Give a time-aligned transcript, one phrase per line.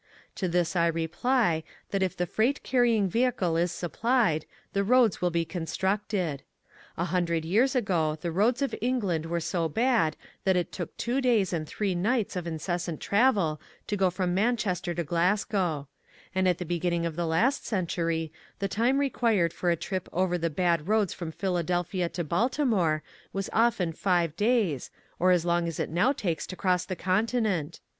[0.33, 5.29] To this I reply, that if the freight carrying vehicle is supplied, the roads will
[5.29, 6.39] be con structed.
[6.97, 11.21] A hundred years ago the roads of England were so bad that it took two
[11.21, 15.87] days and three nights of incessant travel to go from Jilanchester to Glasgow;
[16.33, 20.35] and at the beginning of the last century the time required for a trip over
[20.35, 24.89] the bad roads from Philadelphia to Baltimore was often 5 days,
[25.19, 27.81] or as long as it now takes to cross the continent.